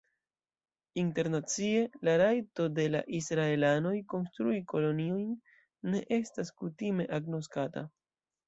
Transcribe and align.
Internacie, 1.01 1.91
la 2.07 2.15
rajto 2.21 2.65
de 2.79 2.87
la 2.95 3.03
Israelanoj 3.19 3.93
konstrui 4.15 4.57
koloniojn 4.73 5.31
ne 5.93 6.03
estas 6.19 6.55
kutime 6.63 7.11
agnoskata. 7.21 7.87